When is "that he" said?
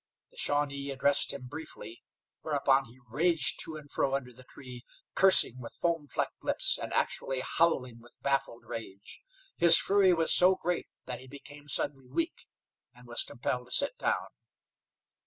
11.05-11.27